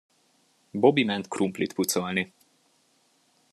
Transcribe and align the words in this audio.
Bobby 0.81 1.03
ment 1.09 1.27
krumplit 1.33 1.75
pucolni. 1.75 2.23